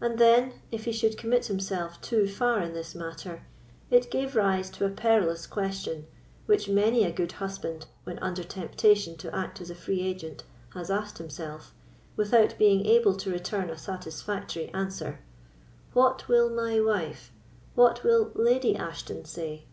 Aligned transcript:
And 0.00 0.16
then, 0.18 0.54
if 0.70 0.86
he 0.86 0.92
should 0.92 1.18
commit 1.18 1.44
himself 1.48 2.00
too 2.00 2.26
far 2.26 2.62
in 2.62 2.72
this 2.72 2.94
matter, 2.94 3.42
it 3.90 4.10
gave 4.10 4.34
rise 4.34 4.70
to 4.70 4.86
a 4.86 4.88
perilous 4.88 5.46
question, 5.46 6.06
which 6.46 6.70
many 6.70 7.04
a 7.04 7.12
good 7.12 7.32
husband, 7.32 7.84
when 8.04 8.18
under 8.20 8.44
temptation 8.44 9.14
to 9.18 9.36
act 9.36 9.60
as 9.60 9.68
a 9.68 9.74
free 9.74 10.00
agent, 10.00 10.44
has 10.72 10.90
asked 10.90 11.18
himself 11.18 11.74
without 12.16 12.56
being 12.56 12.86
able 12.86 13.14
to 13.16 13.30
return 13.30 13.68
a 13.68 13.76
satisfactory 13.76 14.70
answer: 14.72 15.20
"What 15.92 16.28
will 16.28 16.48
my 16.48 16.80
wife—what 16.80 18.02
will 18.02 18.32
Lady 18.34 18.74
Ashton 18.74 19.26
say?" 19.26 19.66